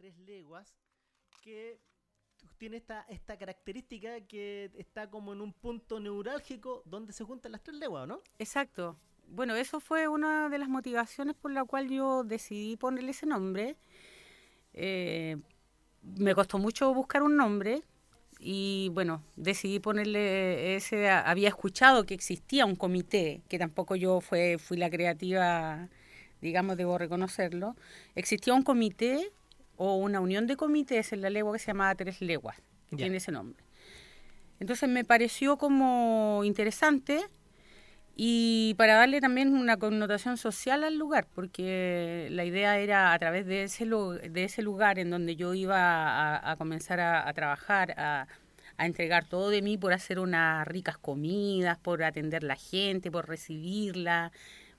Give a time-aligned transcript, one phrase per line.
[0.00, 0.74] tres leguas
[1.42, 1.78] que
[2.56, 7.62] tiene esta, esta característica que está como en un punto neurálgico donde se juntan las
[7.62, 8.22] tres leguas, ¿no?
[8.38, 8.96] Exacto.
[9.26, 13.76] Bueno, eso fue una de las motivaciones por la cual yo decidí ponerle ese nombre.
[14.72, 15.36] Eh,
[16.02, 17.82] me costó mucho buscar un nombre
[18.38, 24.56] y bueno, decidí ponerle ese, había escuchado que existía un comité, que tampoco yo fue,
[24.56, 25.90] fui la creativa,
[26.40, 27.76] digamos, debo reconocerlo,
[28.14, 29.30] existía un comité
[29.82, 32.54] o una unión de comités en la legua que se llamaba Tres Leguas,
[32.90, 33.64] que tiene ese nombre.
[34.58, 37.22] Entonces me pareció como interesante
[38.14, 43.46] y para darle también una connotación social al lugar, porque la idea era a través
[43.46, 48.26] de ese, de ese lugar en donde yo iba a, comenzar a, trabajar, a,
[48.76, 53.26] a, entregar todo de mí por hacer unas ricas comidas, por atender la gente, por
[53.26, 54.30] recibirla,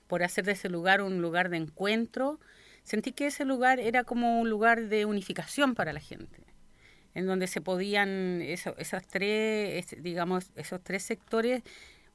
[0.06, 2.38] por hacer de ese lugar un lugar de encuentro,
[2.84, 6.42] sentí que ese lugar era como un lugar de unificación para la gente
[7.14, 11.62] en donde se podían esas tres, digamos, esos tres sectores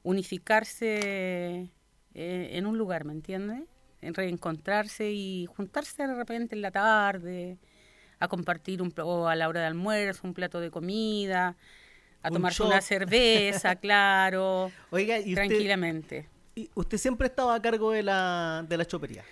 [0.02, 1.70] unificarse
[2.14, 3.62] eh, en un lugar, ¿me entiendes?
[4.00, 7.58] En reencontrarse y juntarse de repente en la tarde,
[8.18, 11.56] a compartir un o a la hora de almuerzo, un plato de comida,
[12.22, 16.28] a tomarse una cerveza, claro, Oiga, ¿y tranquilamente.
[16.54, 19.24] ¿y ¿Usted siempre estaba a cargo de la, de la chopería?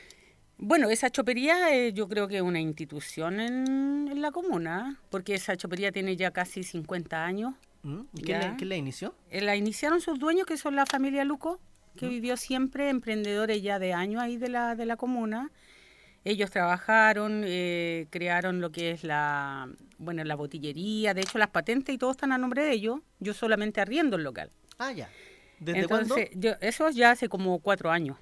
[0.58, 5.34] Bueno, esa chopería eh, yo creo que es una institución en, en, la comuna, porque
[5.34, 7.54] esa chopería tiene ya casi 50 años.
[7.82, 8.00] ¿Mm?
[8.14, 9.14] ¿Y quién la, inició?
[9.30, 11.60] Eh, la iniciaron sus dueños, que son la familia Luco,
[11.96, 12.10] que ¿Mm?
[12.10, 15.50] vivió siempre emprendedores ya de años ahí de la, de la comuna.
[16.24, 19.68] Ellos trabajaron, eh, crearon lo que es la,
[19.98, 23.00] bueno, la botillería, de hecho las patentes y todo están a nombre de ellos.
[23.20, 24.50] Yo solamente arriendo el local.
[24.78, 25.08] Ah, ya.
[25.60, 28.16] ¿Desde Entonces, Yo, eso ya hace como cuatro años.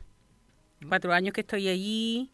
[0.89, 2.31] Cuatro años que estoy allí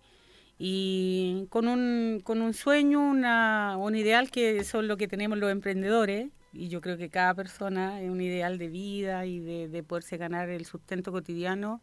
[0.63, 5.51] y con un, con un sueño, una, un ideal que son lo que tenemos los
[5.51, 10.19] emprendedores, y yo creo que cada persona es un ideal de vida y de, poderse
[10.19, 11.81] ganar el sustento cotidiano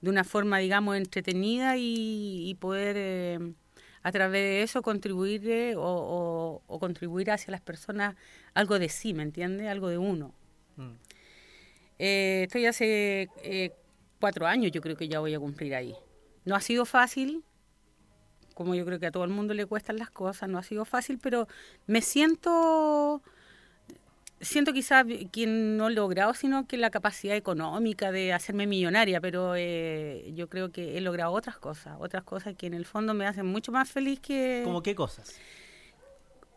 [0.00, 3.52] de una forma, digamos, entretenida y, poder eh,
[4.02, 8.16] a través de eso contribuir eh, o, contribuir hacia las personas
[8.54, 9.68] algo de sí, ¿me entiende?
[9.68, 10.34] Algo de uno.
[10.76, 10.94] Mm.
[11.98, 13.28] Eh, estoy hace
[14.20, 15.96] cuatro años, yo creo que ya voy a cumplir ahí.
[16.44, 17.42] No ha sido fácil,
[18.54, 20.84] como yo creo que a todo el mundo le cuestan las cosas, no ha sido
[20.84, 21.48] fácil, pero
[21.86, 23.22] me siento
[24.40, 29.54] siento quizás que no he logrado, sino que la capacidad económica de hacerme millonaria, pero
[29.56, 33.26] eh, yo creo que he logrado otras cosas, otras cosas que en el fondo me
[33.26, 34.62] hacen mucho más feliz que...
[34.64, 35.38] ¿Cómo qué cosas?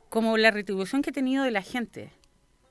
[0.09, 2.12] Como la retribución que he tenido de la gente,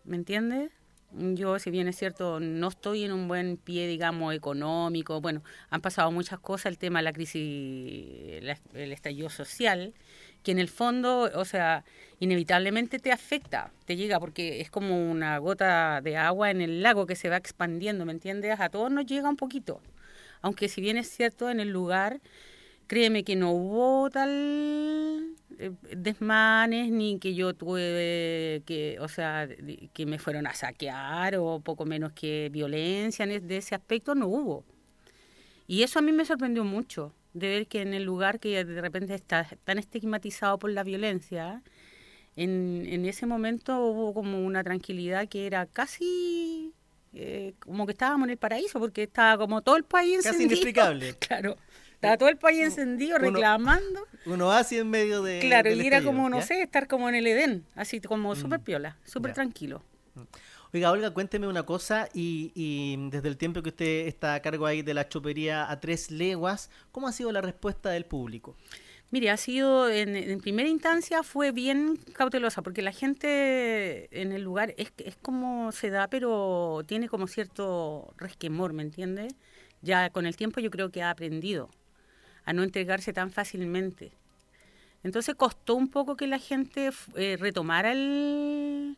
[0.04, 0.70] ¿me entiendes?
[1.14, 5.20] Yo, si bien es cierto, no estoy en un buen pie, digamos, económico.
[5.20, 7.42] Bueno, han pasado muchas cosas, el tema de la crisis,
[8.72, 9.92] el estallido social,
[10.42, 11.84] que en el fondo, o sea,
[12.18, 17.06] inevitablemente te afecta, te llega, porque es como una gota de agua en el lago
[17.06, 18.58] que se va expandiendo, ¿me entiendes?
[18.58, 19.82] A todos nos llega un poquito.
[20.40, 22.20] Aunque si bien es cierto, en el lugar,
[22.86, 25.36] créeme que no hubo tal
[25.96, 29.48] desmanes, ni que yo tuve que, o sea,
[29.92, 34.64] que me fueron a saquear, o poco menos que violencia, de ese aspecto no hubo.
[35.66, 38.80] Y eso a mí me sorprendió mucho de ver que en el lugar que de
[38.80, 41.62] repente está tan estigmatizado por la violencia,
[42.36, 46.72] en, en ese momento hubo como una tranquilidad que era casi
[47.14, 50.22] eh, como que estábamos en el paraíso, porque estaba como todo el país.
[50.22, 51.14] Casi inexplicable.
[51.18, 51.56] Claro.
[52.02, 54.08] Estaba todo el país encendido, reclamando.
[54.26, 55.38] Uno así en medio de.
[55.38, 58.36] Claro, y era como, no sé, estar como en el Edén, así como mm.
[58.36, 59.84] súper piola, súper tranquilo.
[60.16, 60.22] Mm.
[60.74, 64.82] Oiga, Olga, cuénteme una cosa y, desde el tiempo que usted está a cargo ahí
[64.82, 68.56] de la chopería a tres leguas, ¿cómo ha sido la respuesta del público?
[69.12, 74.74] Mire, ha sido, en, primera instancia fue bien cautelosa, porque la gente en el lugar
[74.76, 79.28] es, es como se da, pero tiene como cierto resquemor, ¿me entiende?
[79.82, 81.70] Ya con el tiempo yo creo que ha aprendido
[82.44, 84.12] a no entregarse tan fácilmente.
[85.02, 88.96] Entonces costó un poco que la gente eh, retomara el,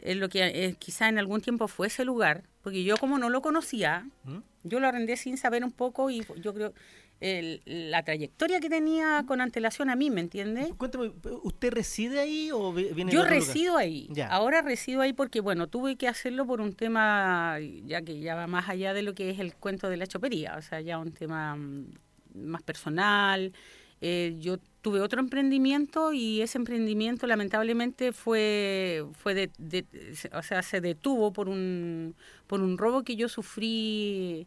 [0.00, 3.30] en lo que eh, quizá en algún tiempo fue ese lugar, porque yo como no
[3.30, 4.38] lo conocía, ¿Mm?
[4.64, 6.72] yo lo arrendé sin saber un poco y yo creo
[7.20, 10.72] la trayectoria que tenía con antelación a mí, ¿me entiende?
[10.78, 11.12] Cuéntame,
[11.42, 14.08] ¿usted reside ahí o viene Yo resido ahí.
[14.30, 18.46] Ahora resido ahí porque, bueno, tuve que hacerlo por un tema, ya que ya va
[18.46, 21.12] más allá de lo que es el cuento de la chopería, o sea, ya un
[21.12, 21.92] tema mm,
[22.34, 23.52] más personal.
[24.00, 29.84] Eh, yo tuve otro emprendimiento y ese emprendimiento lamentablemente fue, fue de,
[30.32, 32.14] o sea, se detuvo por un,
[32.46, 34.46] por un robo que yo sufrí.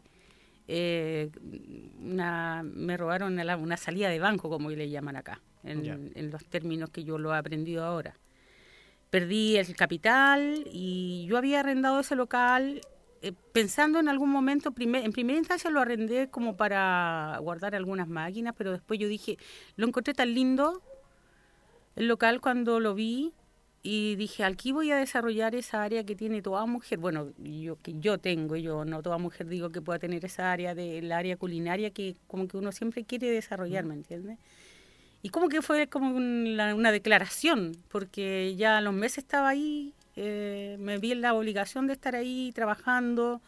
[0.66, 1.30] Eh,
[2.00, 5.40] una, me robaron una salida de banco, como le llaman acá.
[5.62, 8.16] en, en los términos que yo lo he aprendido ahora.
[9.10, 12.80] Perdí el capital y yo había arrendado ese local
[13.24, 18.52] eh, pensando en algún momento, en primera instancia lo arrendé como para guardar algunas máquinas,
[18.54, 19.38] pero después yo dije,
[19.76, 20.82] lo encontré tan lindo
[21.96, 23.32] el local cuando lo vi
[23.82, 27.94] y dije, aquí voy a desarrollar esa área que tiene toda mujer, bueno, yo que
[27.98, 31.88] yo tengo, yo no toda mujer digo que pueda tener esa área del área culinaria
[31.92, 34.36] que como que uno siempre quiere desarrollar, ¿me entiendes?
[35.22, 39.94] Y como que fue como una, una declaración, porque ya a los meses estaba ahí
[40.16, 43.40] eh, me vi en la obligación de estar ahí trabajando,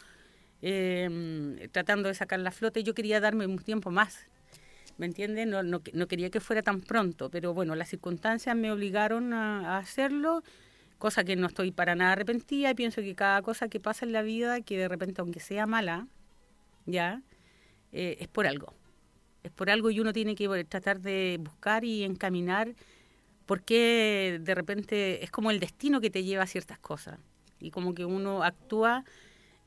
[0.63, 4.27] eh, tratando de sacar la flota yo quería darme un tiempo más.
[4.99, 5.47] ¿Me entiendes?
[5.47, 9.77] No, no, no, quería que fuera tan pronto, pero bueno, las circunstancias me obligaron a,
[9.77, 10.43] hacerlo,
[10.99, 14.13] cosa que no estoy para nada arrepentida y pienso que cada cosa que pasa en
[14.13, 16.07] la vida, que de repente aunque sea mala,
[16.87, 17.23] ya,
[17.93, 18.73] eh, es por algo.
[19.43, 22.75] Es por algo y uno tiene que tratar de buscar y encaminar
[23.47, 27.19] porque de repente es como el destino que te lleva a ciertas cosas
[27.61, 29.05] y como que uno actúa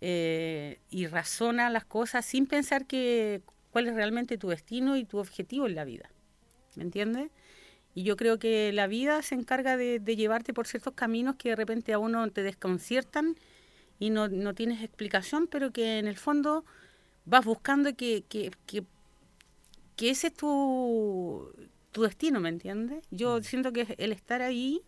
[0.01, 3.41] eh, y razona las cosas sin pensar que
[3.71, 6.09] cuál es realmente tu destino y tu objetivo en la vida.
[6.75, 7.31] ¿Me entiendes?
[7.95, 11.55] Y yo creo que la vida se encarga de, llevarte por ciertos caminos que de
[11.55, 13.35] repente a uno te desconciertan
[13.99, 16.63] y no, no tienes explicación, pero que en el fondo
[17.25, 18.51] vas buscando que, que,
[19.99, 21.51] ese es tu,
[21.91, 23.03] tu destino, ¿me entiendes?
[23.11, 23.43] Yo mm.
[23.43, 24.81] siento que el estar ahí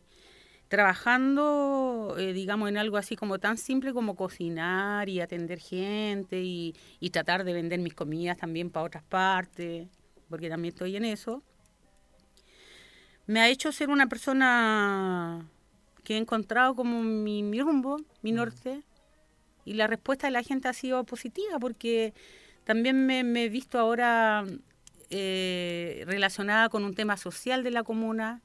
[0.67, 6.75] trabajando, eh, digamos, en algo así como tan simple como cocinar y atender gente y,
[6.99, 9.89] y tratar de vender mis comidas también para otras partes,
[10.29, 11.43] porque también estoy en eso,
[13.27, 15.45] me ha hecho ser una persona
[16.05, 18.35] que he encontrado como mi, mi rumbo, mi mm.
[18.35, 18.81] norte,
[19.65, 22.13] y la respuesta de la gente ha sido positiva, porque
[22.63, 24.45] también me he visto ahora
[25.11, 28.41] eh, relacionada con un tema social de la comuna,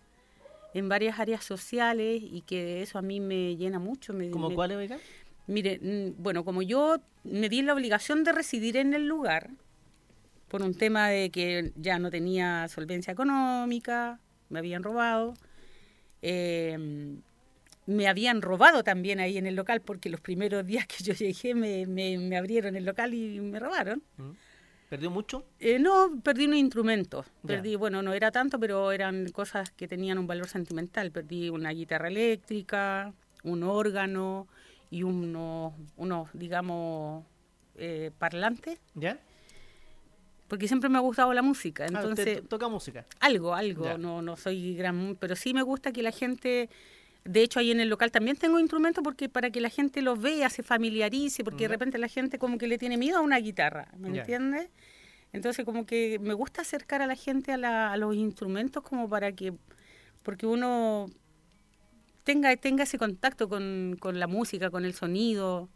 [0.74, 4.12] en varias áreas sociales y que eso a mí me llena mucho.
[4.12, 4.98] Me, ¿Como cuál, oiga?
[5.46, 9.50] Mire, mm, bueno, como yo me di la obligación de residir en el lugar,
[10.48, 15.34] por un tema de que ya no tenía solvencia económica, me habían robado,
[16.20, 17.22] em,
[17.86, 21.54] me habían robado también ahí en el local, porque los primeros días que yo llegué
[21.54, 24.02] me, me, abrieron el local y me robaron.
[24.19, 24.30] Mm.
[24.88, 25.44] ¿Perdió mucho?
[25.58, 27.24] Eh, no, perdí un instrumento.
[27.44, 31.10] Perdí, bueno, no era tanto, pero eran cosas que tenían un valor sentimental.
[31.10, 33.12] Perdí una guitarra eléctrica,
[33.42, 34.46] un órgano
[34.90, 37.24] y unos, unos digamos,
[37.74, 38.78] eh, parlantes.
[38.94, 39.18] ¿Ya?
[40.46, 41.84] Porque siempre me ha gustado la música.
[41.84, 43.04] Ah, entonces, toca música?
[43.18, 43.98] Algo, algo.
[43.98, 45.16] No, no soy gran...
[45.18, 46.70] Pero sí me gusta que la gente...
[47.26, 50.20] De hecho, ahí en el local también tengo instrumentos porque para que la gente los
[50.20, 53.38] vea, se familiarice, porque de repente la gente como que le tiene miedo a una
[53.38, 54.69] guitarra, ¿me entiendes?
[55.32, 59.52] Entonces como que me gusta acercar a la gente a, los instrumentos como para que,
[60.23, 61.06] porque uno
[62.23, 65.69] tenga, tenga ese contacto con, la música, con el sonido.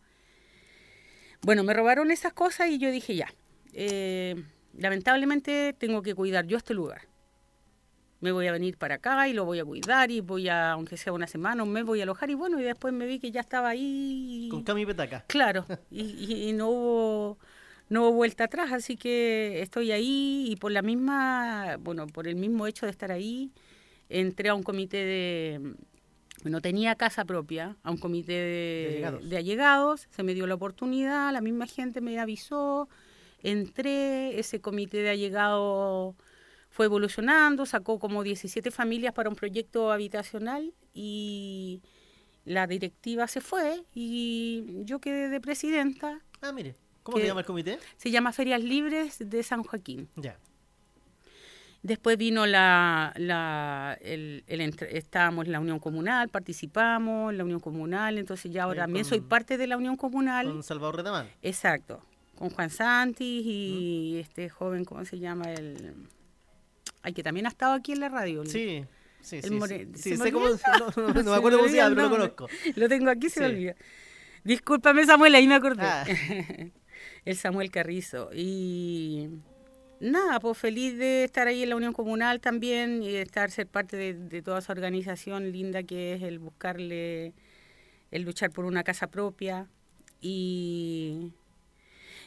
[1.43, 3.35] Bueno, me robaron esas cosas y yo dije ya,
[3.73, 4.37] eh,
[4.79, 7.10] lamentablemente tengo que cuidar yo este lugar
[8.21, 10.97] me voy a venir para acá y lo voy a cuidar y voy a, aunque
[10.97, 13.31] sea una semana, un mes, voy a alojar y bueno, y después me vi que
[13.31, 14.49] ya estaba ahí.
[14.51, 15.25] Con cami petaca.
[15.27, 17.39] Claro, y, no hubo
[17.89, 22.37] no hubo vuelta atrás, así que estoy ahí y por la misma, bueno, por el
[22.37, 23.51] mismo hecho de estar ahí,
[24.09, 25.75] entré a un comité de,
[26.45, 31.33] no tenía casa propia, a un comité de, de, allegados, se me dio la oportunidad,
[31.33, 32.89] la misma gente me avisó,
[33.43, 36.15] entré, ese comité de allegados
[36.71, 41.83] fue evolucionando, sacó como 17 familias para un proyecto habitacional y
[42.45, 46.21] la directiva se fue y yo quedé de presidenta.
[46.41, 47.79] Ah, mire, ¿cómo se llama el comité?
[47.97, 50.09] Se llama Ferias Libres de San Joaquín.
[50.15, 50.39] Ya.
[51.83, 54.45] Después vino la, la el,
[54.91, 59.21] estábamos en la Unión Comunal, participamos en la Unión Comunal, entonces ya ahora también soy
[59.21, 60.47] parte de la Unión Comunal.
[60.47, 61.29] Con Salvador Redamán.
[61.43, 62.03] Exacto,
[62.37, 65.51] con Juan Santis y este joven, ¿cómo se llama?
[65.53, 65.95] El
[67.03, 68.45] Ay, que también ha estado aquí en la radio.
[68.45, 68.85] Sí,
[69.21, 69.59] sí, sí.
[69.95, 70.47] sí, sé cómo,
[70.97, 72.49] no, me acuerdo cómo se llama, pero lo conozco.
[72.77, 73.77] Lo tengo aquí, se me olvida.
[74.45, 75.83] Discúlpame, Samuel, ahí me acordé.
[75.83, 76.05] Ah.
[77.25, 78.31] el Samuel Carrizo.
[78.35, 79.29] Y
[80.01, 83.67] nada, pues feliz de estar ahí en la Unión Comunal también y de estar, ser
[83.67, 87.35] parte de, de toda esa organización linda que es el buscarle,
[88.11, 89.69] el luchar por una casa propia.
[90.21, 91.33] Y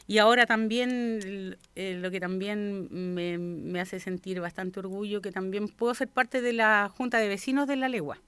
[0.06, 5.94] y ahora también, eh, lo que también me, hace sentir bastante orgullo, que también puedo
[5.94, 8.20] ser parte de la Junta de Vecinos de la Legua.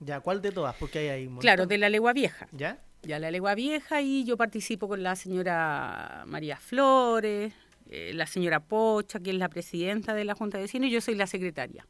[0.00, 0.20] ¿Ya?
[0.20, 0.76] ¿Cuál de todas?
[0.76, 2.46] Porque hay ahí Claro, de la Legua Vieja.
[2.52, 2.78] ¿Ya?
[3.02, 7.54] Ya la Legua Vieja y yo participo con la señora María Flores,
[7.88, 11.00] eh, la señora Pocha, que es la presidenta de la Junta de Vecinos, y yo
[11.00, 11.86] soy la secretaria.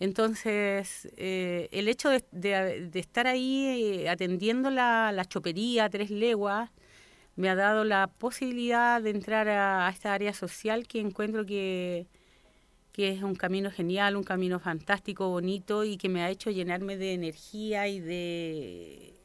[0.00, 6.70] Entonces, eh, el hecho de, estar ahí eh, atendiendo la, la, chopería Tres Leguas
[7.36, 12.06] me ha dado la posibilidad de entrar a, esta área social que encuentro que,
[12.92, 16.96] que es un camino genial, un camino fantástico, bonito y que me ha hecho llenarme
[16.96, 19.16] de energía y de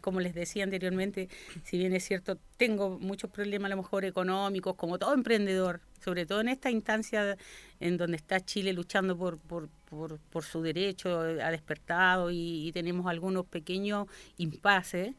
[0.00, 1.28] como les decía anteriormente,
[1.64, 6.26] si bien es cierto, tengo muchos problemas a lo mejor económicos, como todo emprendedor, sobre
[6.26, 7.36] todo en esta instancia
[7.80, 13.46] en donde está Chile luchando por, por, por, su derecho, ha despertado y, tenemos algunos
[13.46, 14.06] pequeños
[14.36, 15.14] impases.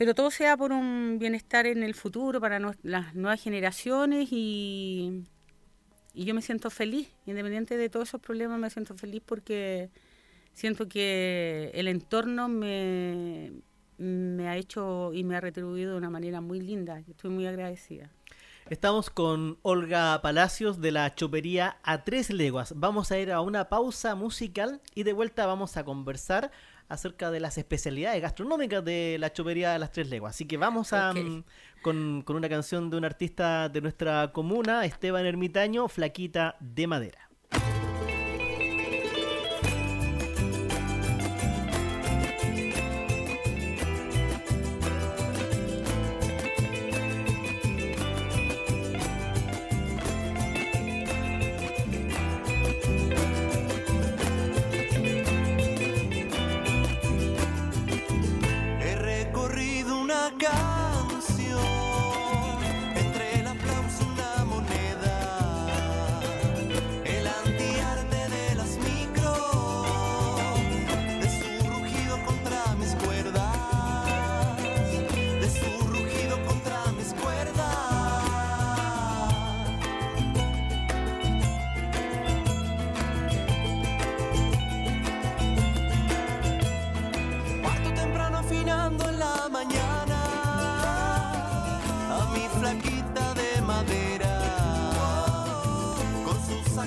[0.00, 5.26] Pero todo sea por un bienestar en el futuro para las nuevas generaciones y,
[6.14, 9.90] yo me siento feliz, independiente de todos esos problemas, me siento feliz porque
[10.54, 13.52] siento que el entorno me,
[13.98, 17.00] me ha hecho y me ha retribuido de una manera muy linda.
[17.00, 18.08] Estoy muy agradecida.
[18.70, 22.72] Estamos con Olga Palacios de la Chopería a Tres Leguas.
[22.74, 26.52] Vamos a ir a una pausa musical y de vuelta vamos a conversar
[26.90, 30.34] acerca de las especialidades gastronómicas de la Chopería a las Tres Leguas.
[30.34, 31.44] Así que vamos a, mm,
[31.82, 37.29] con, con una canción de un artista de nuestra comuna, Esteban Ermitaño, Flaquita de Madera.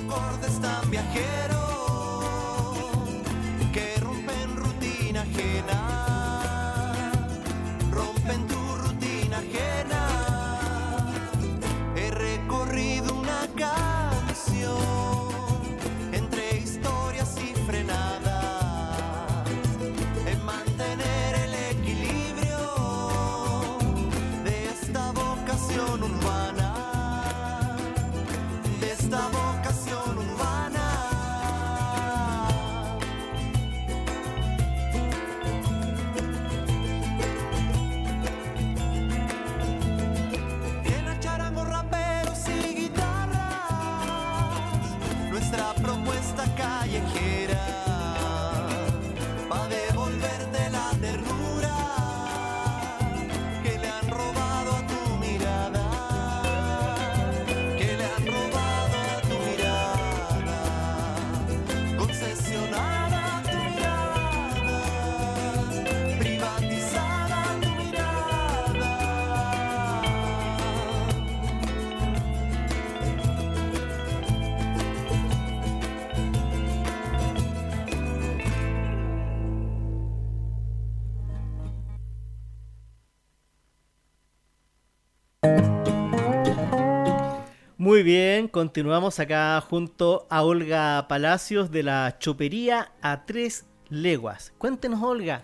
[0.09, 1.52] acordes tan viajeros.
[45.53, 45.61] Muy
[88.33, 94.53] bien, continuamos acá junto a Olga Palacios de la Chopería a Tres Leguas.
[94.57, 95.43] Cuéntenos, Olga,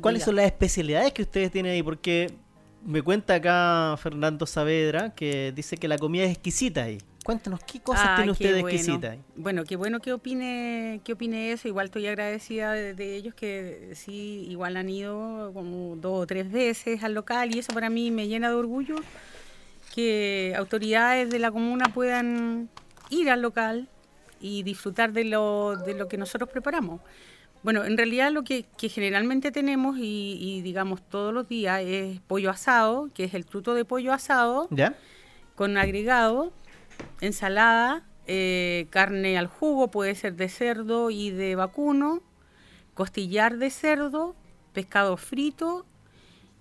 [0.00, 1.82] ¿cuáles son las especialidades que ustedes tienen ahí?
[1.82, 2.32] Porque
[2.84, 6.98] me cuenta acá Fernando Saavedra que dice que la comida es exquisita ahí.
[7.24, 9.20] Cuéntenos, ¿qué cosas ah, tiene usted exquisita ahí?
[9.34, 11.66] Bueno, qué bueno que opine, que opine eso.
[11.66, 17.02] Igual estoy agradecida de, ellos que sí, igual han ido como dos o tres veces
[17.02, 18.94] al local y eso para mí me llena de orgullo
[19.94, 22.68] que autoridades de la comuna puedan
[23.10, 23.88] ir al local
[24.40, 27.00] y disfrutar de lo, de lo que nosotros preparamos.
[27.62, 33.10] Bueno, en realidad lo que, generalmente tenemos y, digamos todos los días es pollo asado,
[33.12, 34.94] que es el fruto de pollo asado, ¿Ya?
[35.56, 36.54] con agregado,
[37.20, 42.22] ensalada, eh, carne al jugo, puede ser de cerdo y de vacuno,
[42.94, 44.34] costillar de cerdo,
[44.72, 45.84] pescado frito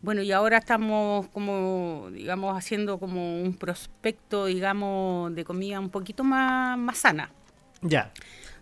[0.01, 6.23] bueno, y ahora estamos como, digamos, haciendo como un prospecto, digamos, de comida un poquito
[6.23, 7.31] más, más sana.
[7.81, 8.11] Ya.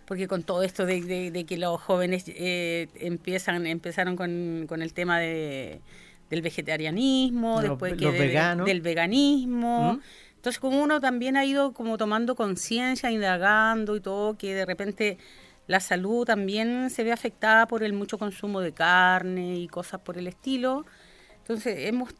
[0.04, 5.18] Porque con todo esto de, que los jóvenes eh, empiezan, empezaron con, con el tema
[5.20, 5.80] de,
[6.30, 10.00] del vegetarianismo, después que del veganismo,
[10.36, 15.18] Entonces, como uno también ha ido como tomando conciencia, indagando y todo, que de repente
[15.66, 20.16] la salud también se ve afectada por el mucho consumo de carne y cosas por
[20.16, 20.84] el estilo.
[21.48, 22.10] Entonces, hemos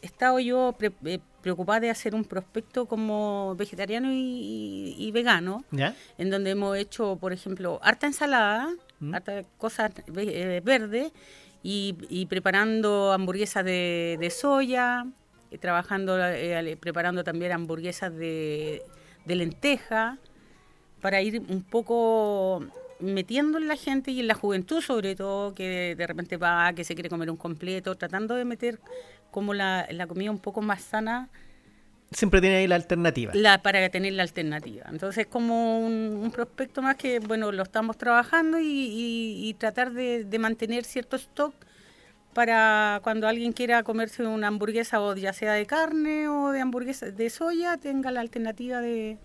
[0.00, 5.64] estado yo eh, preocupada de hacer un prospecto como vegetariano y, vegano,
[6.18, 9.14] en donde hemos hecho, por ejemplo, harta ensalada, mm.
[9.14, 11.10] harta cosas eh, verdes,
[11.64, 15.04] y, preparando hamburguesas de, soya,
[15.50, 16.16] eh, trabajando,
[16.78, 18.82] preparando también hamburguesas de,
[19.24, 20.18] de lenteja,
[21.00, 22.64] para ir un poco
[23.00, 26.84] metiendo en la gente y en la juventud sobre todo, que de repente va, que
[26.84, 28.78] se quiere comer un completo, tratando de meter
[29.30, 31.28] como la, la comida un poco más sana.
[32.10, 33.32] Siempre tiene ahí la alternativa.
[33.34, 34.86] La, para tener la alternativa.
[34.88, 41.16] Entonces, como un, prospecto más que, bueno, lo estamos trabajando y, tratar de, mantener cierto
[41.16, 41.54] stock
[42.32, 47.10] para cuando alguien quiera comerse una hamburguesa o ya sea de carne o de hamburguesa
[47.10, 49.18] de soya, tenga la alternativa de,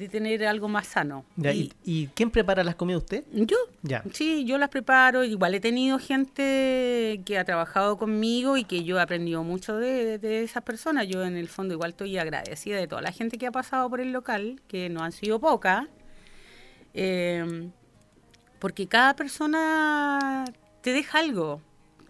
[0.00, 1.26] de tener algo más sano.
[1.84, 3.24] y, quién prepara las comidas usted?
[3.32, 3.56] Yo.
[3.82, 4.02] Ya.
[4.14, 5.24] Sí, yo las preparo.
[5.24, 10.42] Igual he tenido gente que ha trabajado conmigo y que yo he aprendido mucho de,
[10.42, 11.06] esas personas.
[11.06, 14.00] Yo en el fondo igual estoy agradecida de toda la gente que ha pasado por
[14.00, 15.86] el local, que no han sido pocas.
[16.94, 17.68] Eh,
[18.58, 20.46] porque cada persona
[20.80, 21.60] te deja algo.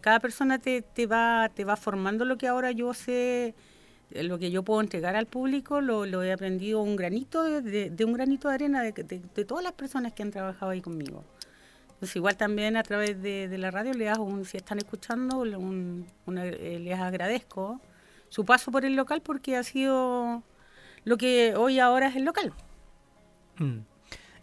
[0.01, 3.55] Cada persona te, te, va, te va formando lo que ahora yo sé
[4.11, 8.49] lo que yo puedo entregar al público lo, he aprendido un granito de, un granito
[8.49, 11.25] de arena de, de, todas las personas que han trabajado ahí conmigo.
[12.01, 16.79] Pues igual también a través de, la radio les hago un, si están escuchando, eh,
[16.81, 17.79] les agradezco
[18.31, 20.43] su paso por el local porque ha sido
[21.05, 22.55] lo que hoy ahora es el local.
[23.59, 23.81] Mm.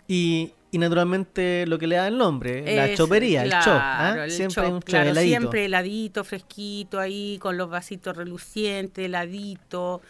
[0.08, 3.68] Y, y naturalmente lo que le da el nombre, la chopería, el chop.
[3.68, 4.26] ¿ah?
[4.30, 5.30] Siempre un claro, heladito.
[5.30, 10.02] Siempre heladito, fresquito ahí, con los vasitos relucientes, heladito,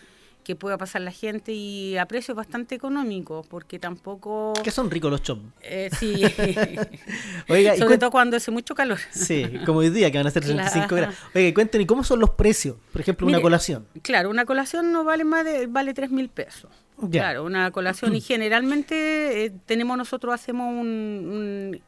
[0.43, 4.53] que pueda pasar la gente y a precios bastante económicos, porque tampoco...
[4.63, 5.41] Que son ricos los chops.
[5.61, 6.23] Eh, sí.
[7.49, 8.97] Oiga, Sobre todo cuando hace mucho calor.
[9.11, 11.15] sí, como hoy día, que van a ser 35 grados.
[11.35, 12.77] Oiga, cuéntenme, ¿cómo son los precios?
[12.93, 13.87] Por ejemplo, una colación.
[14.01, 16.71] Claro, una colación no vale más de, vale 3 mil pesos.
[17.11, 21.79] Claro, una colación y generalmente eh, tenemos nosotros hacemos un,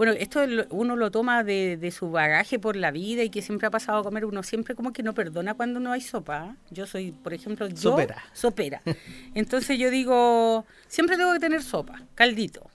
[0.00, 0.40] bueno, esto
[0.70, 4.02] uno lo toma de, su bagaje por la vida y que siempre ha pasado a
[4.02, 6.56] comer, uno siempre como que no perdona cuando no hay sopa.
[6.70, 8.24] Yo soy, por ejemplo, yo sopera.
[8.32, 8.80] sopera.
[9.34, 12.70] Entonces yo digo, siempre tengo que tener sopa, caldito.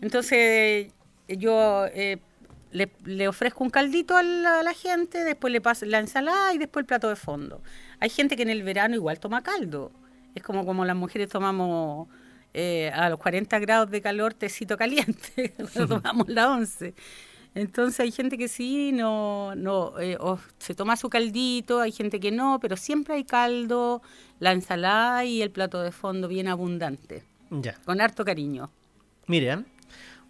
[0.00, 0.92] Entonces
[1.28, 2.18] yo eh,
[2.72, 6.86] le, ofrezco un caldito a la, gente, después le paso la ensalada y después el
[6.86, 7.62] plato de fondo.
[8.00, 9.92] Hay gente que en el verano igual toma caldo.
[10.34, 12.08] Es como como las mujeres tomamos
[12.52, 16.94] eh, a los 40 grados de calor tecito caliente, cuando tomamos la once.
[17.54, 20.18] Entonces hay gente que sí, no, no, eh,
[20.58, 24.02] se toma su caldito, hay gente que no, pero siempre hay caldo,
[24.40, 27.22] la ensalada y el plato de fondo bien abundante.
[27.50, 27.74] Ya.
[27.84, 28.70] Con harto cariño.
[29.28, 29.64] Mire,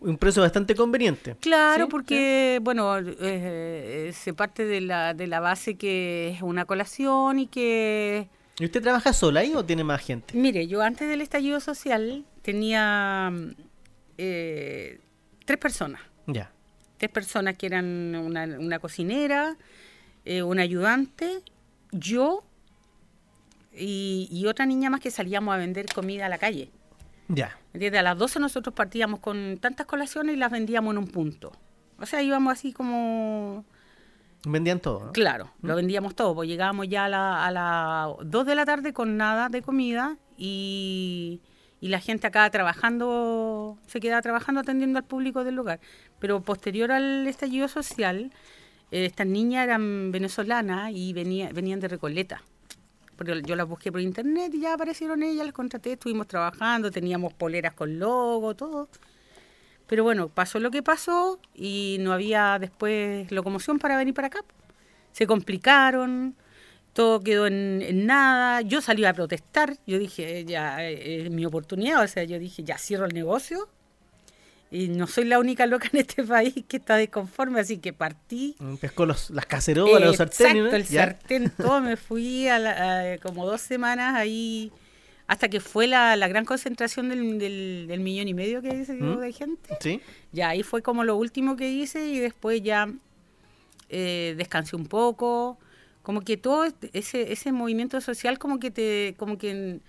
[0.01, 1.37] un precio bastante conveniente.
[1.41, 7.39] Claro, porque, bueno, eh, se parte de la, de la base que es una colación
[7.39, 10.37] y que ¿Y usted trabaja sola ahí o tiene más gente?
[10.37, 13.33] Mire, yo antes del estallido social tenía
[14.19, 15.01] eh,
[15.45, 16.01] tres personas.
[16.27, 16.53] Ya.
[16.99, 19.57] Tres personas que eran una, cocinera,
[20.25, 21.43] eh, un ayudante,
[21.91, 22.45] yo
[23.77, 26.71] y, otra niña más que salíamos a vender comida a la calle.
[27.29, 27.59] Ya.
[27.73, 31.53] Desde a las 12 nosotros partíamos con tantas colaciones y las vendíamos en un punto.
[31.99, 33.65] O sea, íbamos así como
[34.47, 38.93] Vendían todo, Claro, lo vendíamos todo, pues llegábamos ya a las 2 de la tarde
[38.93, 41.41] con nada de comida y,
[41.81, 45.81] la gente acá trabajando, se quedaba trabajando atendiendo al público del lugar.
[46.19, 48.33] Pero posterior al estallido social,
[48.91, 52.43] eh, estas niñas eran venezolanas y venía, venían de Recoleta.
[53.17, 57.35] Porque yo las busqué por internet y ya aparecieron ellas, las contraté, estuvimos trabajando, teníamos
[57.35, 58.89] poleras con logo, todo.
[59.87, 64.41] Pero bueno, pasó lo que pasó y no había después locomoción para venir para acá.
[65.13, 66.35] Se complicaron,
[66.95, 68.63] todo quedó en, nada.
[68.63, 72.79] Yo salí a protestar, yo dije, ya es mi oportunidad, o sea, yo dije, ya
[72.79, 73.69] cierro el negocio.
[74.71, 78.57] Y no soy la única loca en este país que está desconforme, así que partí.
[78.81, 80.65] Pescó los, las cacerolas, los sartenes.
[80.65, 81.81] Exacto, el sartén, todo.
[81.81, 84.73] Me fui a, como dos semanas ahí
[85.27, 87.39] hasta que fue la, la gran concentración del,
[87.89, 89.19] del, millón y medio que dice ¿Mm?
[89.21, 89.77] de gente.
[89.81, 90.01] Sí.
[90.33, 92.93] Ya ahí fue como lo último que hice y después ya
[93.89, 95.59] eh, descansé un poco.
[96.03, 99.81] Como que todo ese, ese movimiento social como que te como que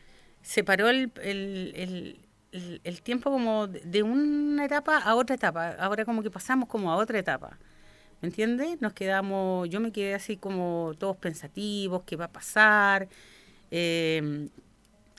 [0.42, 2.18] separó el, el,
[2.54, 5.72] el, el tiempo como de una etapa a otra etapa.
[5.72, 7.58] Ahora como que pasamos como a otra etapa.
[8.22, 8.80] ¿Me entiendes?
[8.80, 13.10] Nos quedamos, yo me quedé así como todos pensativos, ¿qué va a pasar?
[13.70, 14.48] Eh,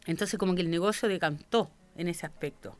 [0.06, 2.76] entonces como que el negocio decantó en ese aspecto.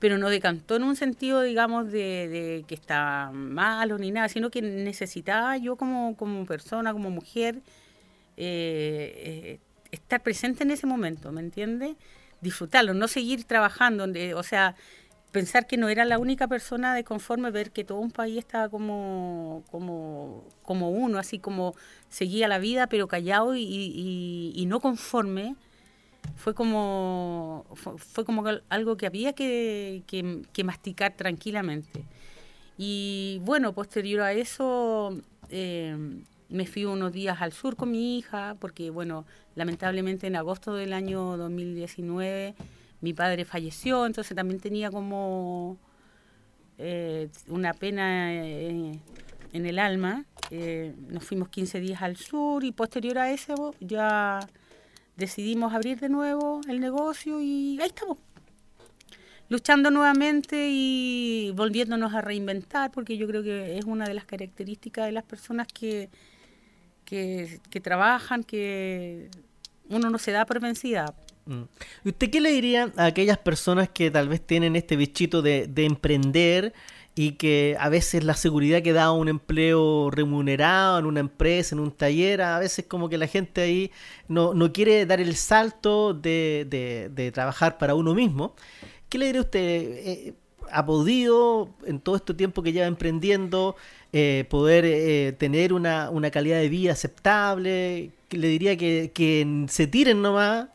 [0.00, 4.60] Pero no decantó en un sentido, digamos, de, que está malo ni nada, sino que
[4.60, 7.60] necesitaba yo como, como persona, como mujer,
[8.36, 9.60] eh,
[9.92, 11.96] estar presente en ese momento, ¿me entiendes?
[12.40, 14.74] Disfrutarlo, no seguir trabajando, o sea,
[15.32, 18.68] pensar que no era la única persona de conforme, ver que todo un país estaba
[18.68, 21.74] como, como, como uno, así como
[22.08, 25.56] seguía la vida, pero callado y, no conforme,
[26.36, 30.02] fue como, fue, como algo que había que,
[30.64, 32.04] masticar tranquilamente.
[32.76, 35.16] Y bueno, posterior a eso,
[35.50, 35.96] eh,
[36.48, 40.92] me fui unos días al sur con mi hija, porque bueno, lamentablemente en agosto del
[40.92, 42.54] año 2019
[43.00, 45.76] mi padre falleció, entonces también tenía como
[46.78, 48.98] eh, una pena eh,
[49.52, 50.24] en el alma.
[51.08, 54.40] Nos fuimos 15 días al sur y posterior a eso ya
[55.16, 58.18] decidimos abrir de nuevo el negocio y ahí estamos.
[59.48, 65.04] Luchando nuevamente y volviéndonos a reinventar, porque yo creo que es una de las características
[65.06, 66.08] de las personas que,
[67.04, 69.28] que, trabajan, que
[69.90, 71.14] uno no se da por vencida.
[71.44, 71.62] Mm.
[72.04, 75.70] ¿Y usted qué le diría a aquellas personas que tal vez tienen este bichito de,
[75.76, 76.72] emprender
[77.14, 81.80] y que a veces la seguridad que da un empleo remunerado en una empresa, en
[81.80, 83.90] un taller, a veces como que la gente ahí
[84.28, 88.54] no, quiere dar el salto de, trabajar para uno mismo?
[89.08, 89.60] ¿Qué le diría usted?
[89.60, 90.34] Eh,
[90.70, 93.76] ¿Ha podido en todo este tiempo que lleva emprendiendo
[94.12, 98.10] eh, poder eh, tener una, calidad de vida aceptable?
[98.30, 100.68] Le diría que, que se tiren nomás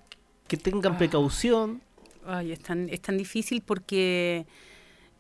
[0.48, 0.98] que tengan ah.
[0.98, 1.82] precaución.
[2.26, 4.46] Ay, es tan, es tan difícil porque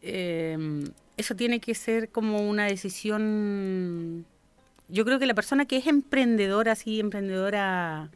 [0.01, 0.85] em,
[1.17, 4.25] eso tiene que ser como una decisión.
[4.87, 8.09] Yo creo que la persona que es emprendedora, así, emprendedora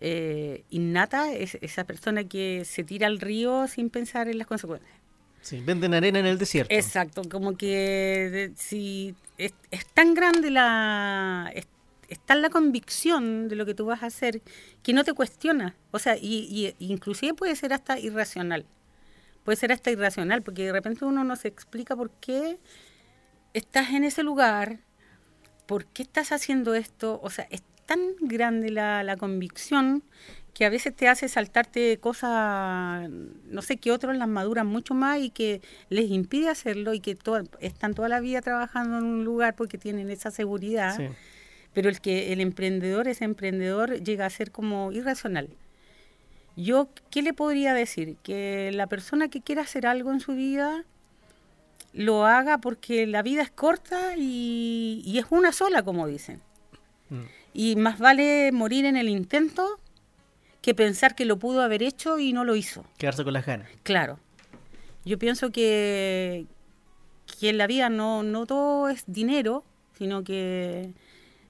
[0.00, 4.94] eh, innata, es esa persona que se tira al río sin pensar en las consecuencias.
[5.42, 6.74] Sí, venden arena en el desierto.
[6.74, 9.52] Exacto, como que si es,
[9.94, 11.52] tan grande la
[12.08, 14.42] está la convicción de lo que tú vas a hacer
[14.82, 15.74] que no te cuestiona.
[15.92, 18.66] O sea, y, inclusive puede ser hasta irracional.
[19.44, 22.58] Puede ser hasta irracional, porque de repente uno no se explica por qué
[23.54, 24.80] estás en ese lugar,
[25.66, 27.20] por qué estás haciendo esto.
[27.22, 30.02] O sea, es tan grande la, la convicción
[30.54, 35.20] que a veces te hace saltarte cosas, no sé, que otros las maduran mucho más
[35.20, 37.16] y que les impide hacerlo y que
[37.60, 40.96] están toda la vida trabajando en un lugar porque tienen esa seguridad.
[40.96, 41.08] Sí
[41.72, 45.50] pero el que el emprendedor, ese emprendedor, llega a ser como irracional.
[46.62, 48.16] Yo, ¿qué le podría decir?
[48.22, 50.84] Que la persona que quiera hacer algo en su vida
[51.92, 56.40] lo haga porque la vida es corta y, es una sola, como dicen.
[57.08, 57.22] Mm.
[57.54, 59.80] Y más vale morir en el intento
[60.60, 62.84] que pensar que lo pudo haber hecho y no lo hizo.
[62.98, 63.68] Quedarse con las ganas.
[63.82, 64.18] Claro.
[65.04, 66.46] Yo pienso que,
[67.40, 69.64] que en la vida no, no todo es dinero,
[69.96, 70.92] sino que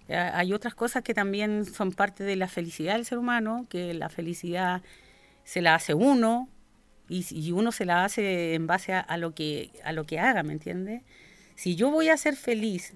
[0.09, 3.95] eh, hay otras cosas que también son parte de la felicidad del ser humano, que
[3.95, 4.83] la felicidad
[5.51, 6.49] se la hace uno
[7.09, 10.53] y, uno se la hace en base a, lo que, a lo que haga, ¿me
[10.53, 11.03] entiendes?
[11.57, 12.95] Si yo voy a ser feliz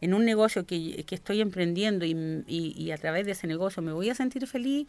[0.00, 4.14] en un negocio que, estoy emprendiendo y, a través de ese negocio me voy a
[4.14, 4.86] sentir feliz,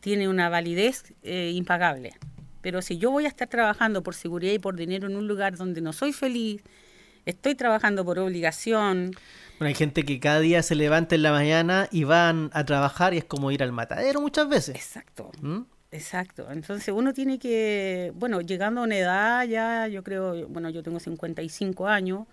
[0.00, 2.14] tiene una validez eh, impagable.
[2.62, 5.58] Pero si yo voy a estar trabajando por seguridad y por dinero en un lugar
[5.58, 6.62] donde no soy feliz,
[7.26, 9.10] estoy trabajando por obligación,
[9.58, 13.12] bueno, hay gente que cada día se levanta en la mañana y van a trabajar
[13.12, 14.74] y es como ir al matadero muchas veces.
[14.74, 15.32] Exacto.
[15.42, 15.64] ¿Mm?
[15.92, 16.50] Exacto.
[16.50, 21.00] Entonces uno tiene que, bueno, llegando a una edad ya, yo creo, bueno, yo tengo
[21.00, 22.26] 55 años.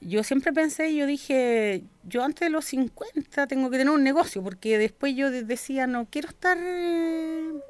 [0.00, 4.42] Yo siempre pensé, yo dije, yo antes de los 50 tengo que tener un negocio,
[4.44, 6.56] porque después yo decía, no quiero estar,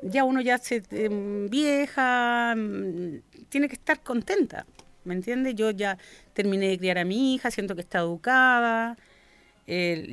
[0.02, 4.66] ya uno ya se em, vieja, mm, tiene que estar contenta.
[5.08, 5.54] ¿me entiendes?
[5.56, 5.98] Yo ya
[6.34, 8.96] terminé de criar a mi hija, siento que está educada,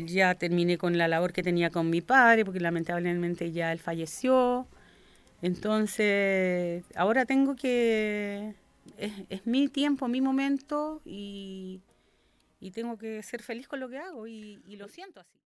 [0.06, 4.68] ya terminé con la labor que tenía con mi padre, porque lamentablemente ya él falleció.
[5.42, 8.54] Entonces, ahora tengo que...
[8.98, 11.82] Es, mi tiempo, mi momento y,
[12.74, 15.36] tengo que ser feliz con lo que hago y lo siento así.